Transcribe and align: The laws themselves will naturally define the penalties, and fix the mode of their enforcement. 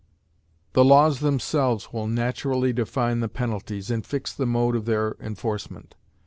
The 0.73 0.83
laws 0.83 1.19
themselves 1.19 1.93
will 1.93 2.07
naturally 2.07 2.73
define 2.73 3.19
the 3.19 3.29
penalties, 3.29 3.91
and 3.91 4.03
fix 4.03 4.33
the 4.33 4.47
mode 4.47 4.75
of 4.75 4.85
their 4.85 5.15
enforcement. 5.21 5.93